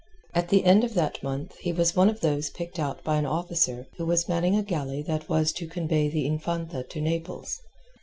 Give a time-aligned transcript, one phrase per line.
[0.33, 3.25] At the end of that month he was one of those picked out by an
[3.27, 7.61] officer who was manning a galley that was to convey the Infanta to Naples.